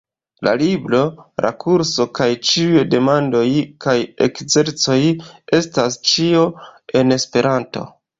[0.45, 0.99] La libro,
[1.45, 3.41] la kurso, kaj ĉiuj demandoj
[3.85, 3.95] kaj
[4.29, 4.97] ekzercoj
[5.59, 6.47] estas ĉio
[7.03, 7.85] en Esperanto.